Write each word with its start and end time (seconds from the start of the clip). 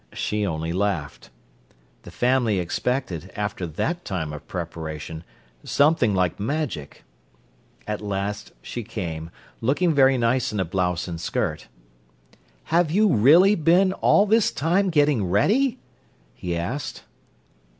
She 0.13 0.47
only 0.47 0.73
laughed. 0.73 1.29
The 2.01 2.09
family 2.09 2.57
expected, 2.57 3.31
after 3.35 3.67
that 3.67 4.03
time 4.03 4.33
of 4.33 4.47
preparation, 4.47 5.23
something 5.63 6.15
like 6.15 6.39
magic. 6.39 7.03
At 7.87 8.01
last 8.01 8.51
she 8.63 8.81
came, 8.83 9.29
looking 9.61 9.93
very 9.93 10.17
nice 10.17 10.51
in 10.51 10.59
a 10.59 10.65
blouse 10.65 11.07
and 11.07 11.21
skirt. 11.21 11.67
"Have 12.73 12.89
you 12.89 13.13
really 13.13 13.53
been 13.53 13.93
all 13.93 14.25
this 14.25 14.49
time 14.49 14.89
getting 14.89 15.23
ready?" 15.29 15.77
he 16.33 16.57
asked. 16.57 17.03